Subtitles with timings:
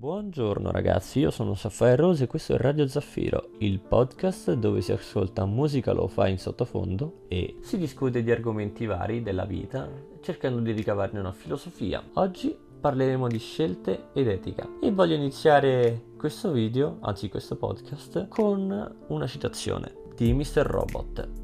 [0.00, 4.92] Buongiorno ragazzi, io sono Saffaele Rose e questo è Radio Zaffiro, il podcast dove si
[4.92, 9.86] ascolta musica lo fa in sottofondo e si discute di argomenti vari della vita
[10.22, 12.02] cercando di ricavarne una filosofia.
[12.14, 18.96] Oggi parleremo di scelte ed etica e voglio iniziare questo video, anzi questo podcast, con
[19.08, 20.62] una citazione di Mr.
[20.64, 21.39] Robot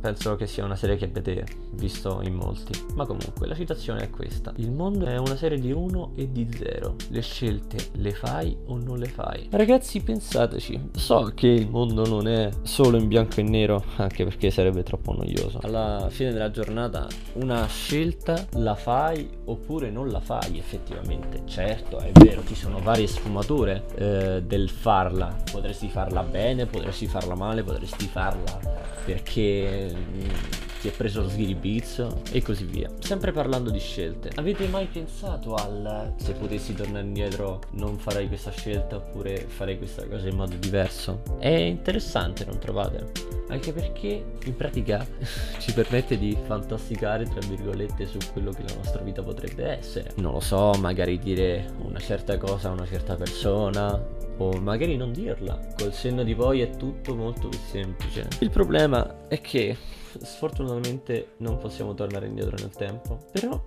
[0.00, 2.72] penso che sia una serie che avete visto in molti.
[2.94, 4.52] Ma comunque, la citazione è questa.
[4.56, 6.94] Il mondo è una serie di 1 e di 0.
[7.08, 9.48] Le scelte le fai o non le fai.
[9.50, 10.90] Ragazzi, pensateci.
[10.92, 15.12] So che il mondo non è solo in bianco e nero, anche perché sarebbe troppo
[15.12, 15.58] noioso.
[15.62, 21.42] Alla fine della giornata, una scelta la fai oppure non la fai effettivamente.
[21.44, 25.34] Certo, è vero, ci sono varie sfumature eh, del farla.
[25.50, 32.22] Potresti farla bene, potresti farla male, potresti farla perché mm, ti è preso lo sghiribizzo
[32.30, 32.90] e così via.
[32.98, 38.50] Sempre parlando di scelte, avete mai pensato al se potessi tornare indietro non farei questa
[38.50, 41.22] scelta oppure farei questa cosa in modo diverso?
[41.38, 43.10] È interessante, non trovate?
[43.48, 45.06] Anche perché in pratica
[45.58, 50.12] ci permette di fantasticare, tra virgolette, su quello che la nostra vita potrebbe essere.
[50.16, 54.00] Non lo so, magari dire una certa cosa a una certa persona,
[54.38, 55.58] o magari non dirla.
[55.76, 58.28] Col senno di poi è tutto molto più semplice.
[58.40, 59.76] Il problema è che
[60.20, 63.18] sfortunatamente non possiamo tornare indietro nel tempo.
[63.32, 63.62] Però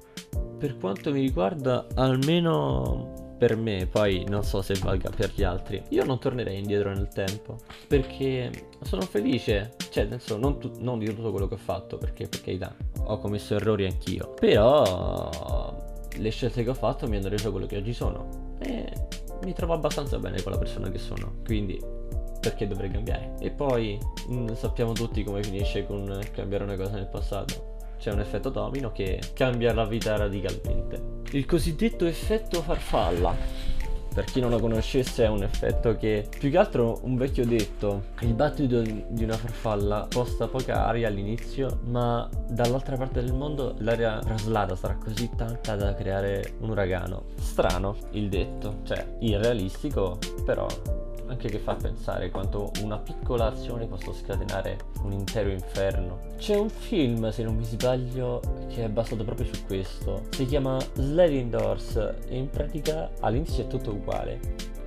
[0.58, 5.82] per quanto mi riguarda, almeno per me, poi non so se valga per gli altri,
[5.90, 7.56] io non tornerei indietro nel tempo
[7.88, 12.28] perché sono felice, cioè senso non, tu- non di tutto quello che ho fatto perché
[12.28, 12.76] per carità
[13.06, 15.74] ho commesso errori anch'io, però
[16.18, 18.39] le scelte che ho fatto mi hanno reso quello che oggi sono
[19.50, 21.82] mi trovo abbastanza bene con la persona che sono, quindi
[22.40, 23.34] perché dovrei cambiare?
[23.40, 23.98] E poi
[24.28, 27.78] mh, mm, sappiamo tutti come finisce con cambiare una cosa nel passato.
[27.98, 31.02] C'è un effetto domino che cambia la vita radicalmente.
[31.32, 33.36] Il cosiddetto effetto farfalla.
[34.14, 38.04] Per chi non lo conoscesse è un effetto che più che altro un vecchio detto,
[38.22, 44.20] il battito di una farfalla posta poca aria all'inizio, ma dall'altra parte del mondo l'aria
[44.20, 47.26] traslata sarà così tanta da creare un uragano.
[47.40, 50.68] Strano il detto, cioè irrealistico, però
[51.30, 56.20] anche che fa pensare quanto una piccola azione possa scatenare un intero inferno.
[56.38, 60.24] C'è un film, se non mi sbaglio, che è basato proprio su questo.
[60.32, 61.96] Si chiama Sliding Doors
[62.28, 64.40] e in pratica all'inizio è tutto uguale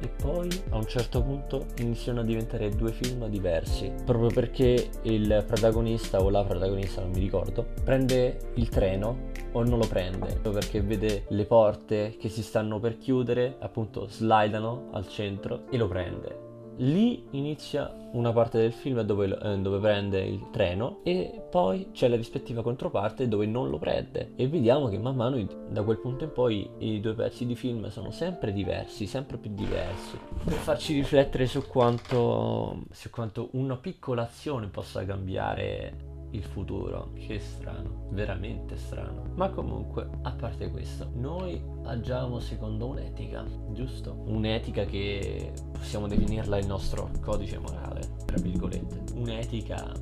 [0.03, 5.45] e poi a un certo punto iniziano a diventare due film diversi proprio perché il
[5.47, 10.81] protagonista o la protagonista non mi ricordo prende il treno o non lo prende perché
[10.81, 16.51] vede le porte che si stanno per chiudere appunto slidano al centro e lo prende.
[16.77, 22.09] Lì inizia una parte del film dove, eh, dove, prende il treno e poi c'è
[22.09, 24.33] la rispettiva controparte dove non lo prende.
[24.37, 27.89] E vediamo che man mano da quel punto in poi i due pezzi di film
[27.89, 30.19] sono sempre diversi, sempre più diversi.
[30.45, 37.13] Per farci riflettere su quanto, su quanto una piccola azione possa cambiare il futuro.
[37.15, 39.25] Che strano, veramente strano.
[39.35, 44.23] Ma comunque, a parte questo, noi agiamo secondo un'etica, giusto?
[44.27, 49.15] Un'etica che possiamo definirla il nostro codice morale, tra virgolette.
[49.15, 49.93] Un'etica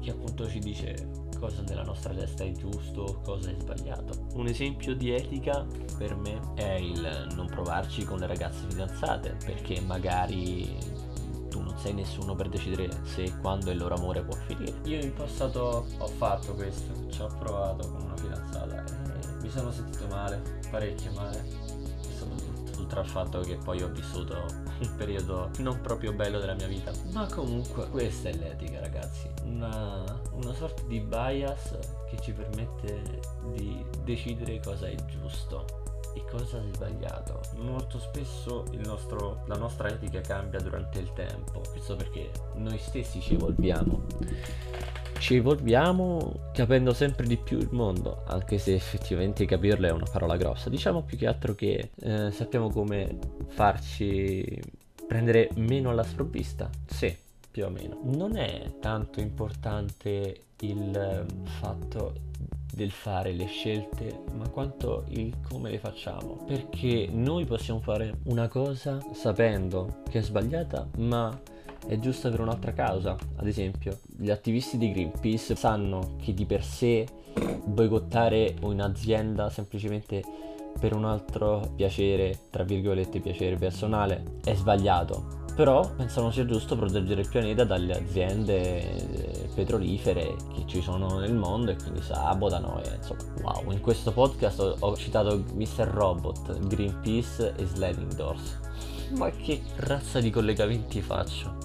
[0.00, 4.26] che appunto ci dice cosa nella nostra testa è giusto, cosa è sbagliato.
[4.34, 5.66] Un esempio di etica
[5.98, 10.76] per me è il non provarci con le ragazze fidanzate, perché magari
[11.86, 14.74] sei nessuno per decidere se e quando il loro amore può finire.
[14.84, 19.70] Io in passato ho fatto questo, ci ho provato con una fidanzata e mi sono
[19.70, 21.74] sentito male, parecchio male.
[22.78, 24.34] Oltre al fatto che poi ho vissuto
[24.80, 26.92] un periodo non proprio bello della mia vita.
[27.12, 31.76] Ma comunque questa è l'etica ragazzi, una, una sorta di bias
[32.10, 33.20] che ci permette
[33.54, 35.85] di decidere cosa è giusto
[36.16, 37.40] e cosa hai sbagliato.
[37.58, 43.34] Molto spesso nostro, la nostra etica cambia durante il tempo, questo perché noi stessi ci
[43.34, 44.06] evolviamo.
[45.18, 50.36] Ci evolviamo capendo sempre di più il mondo, anche se effettivamente capirlo è una parola
[50.36, 50.70] grossa.
[50.70, 54.60] Diciamo più che altro che eh, sappiamo come farci
[55.06, 56.68] prendere meno alla sprovvista.
[56.86, 57.14] Sì,
[57.50, 58.00] più o meno.
[58.04, 62.14] Non è tanto importante il ehm, fatto
[62.76, 66.44] del fare le scelte, ma quanto il come le facciamo.
[66.46, 71.40] Perché noi possiamo fare una cosa sapendo che è sbagliata, ma
[71.86, 73.16] è giusta per un'altra causa.
[73.36, 77.06] Ad esempio, gli attivisti di Greenpeace sanno che di per sé
[77.64, 80.22] boicottare un'azienda semplicemente
[80.78, 87.22] per un altro piacere, tra virgolette piacere personale, è sbagliato però pensano sia giusto proteggere
[87.22, 92.94] il pianeta dalle aziende eh, petrolifere che ci sono nel mondo e quindi sabotano e
[92.94, 95.88] insomma wow in questo podcast ho, ho citato Mr.
[95.88, 98.64] Robot, Greenpeace e Sliding Doors
[99.10, 101.56] ma che razza di collegamenti faccio?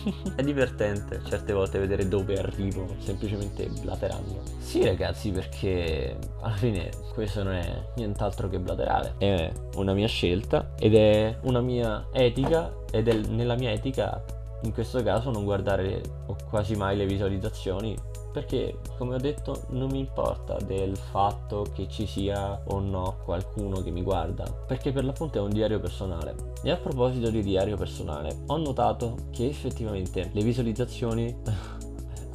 [0.34, 4.42] è divertente certe volte vedere dove arrivo semplicemente blaterando.
[4.58, 9.14] Sì ragazzi perché alla fine questo non è nient'altro che blaterare.
[9.18, 14.22] È una mia scelta ed è una mia etica ed è nella mia etica
[14.62, 16.02] in questo caso non guardare
[16.48, 17.96] quasi mai le visualizzazioni
[18.32, 23.82] perché come ho detto non mi importa del fatto che ci sia o no qualcuno
[23.82, 26.52] che mi guarda perché per l'appunto è un diario personale.
[26.62, 31.36] E a proposito di diario personale ho notato che effettivamente le visualizzazioni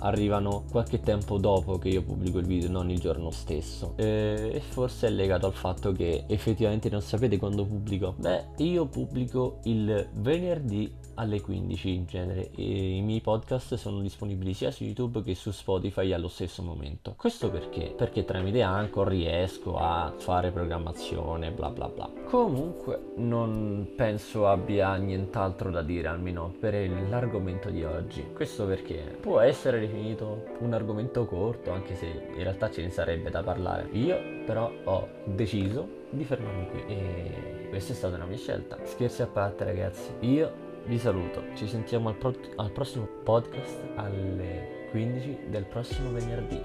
[0.05, 3.93] arrivano qualche tempo dopo che io pubblico il video, non il giorno stesso.
[3.97, 8.13] E, forse è legato al fatto che effettivamente non sapete quando pubblico.
[8.17, 14.53] Beh, io pubblico il venerdì alle 15 in genere e i miei podcast sono disponibili
[14.53, 17.13] sia su YouTube che su Spotify allo stesso momento.
[17.17, 17.93] Questo perché?
[17.95, 22.09] Perché tramite Anchor riesco a fare programmazione bla bla bla.
[22.25, 26.73] Comunque non penso abbia nient'altro da dire almeno per
[27.09, 28.31] l'argomento di oggi.
[28.33, 33.29] Questo perché può essere definito un argomento corto anche se in realtà ce ne sarebbe
[33.29, 33.87] da parlare.
[33.93, 38.77] Io però ho deciso di fermarmi qui e questa è stata una mia scelta.
[38.83, 44.87] Scherzi a parte ragazzi, io vi saluto, ci sentiamo al, pro- al prossimo podcast alle
[44.91, 46.61] 15 del prossimo venerdì.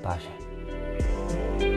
[0.00, 1.75] Pace.